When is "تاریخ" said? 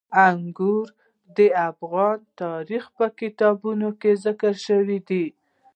2.41-2.83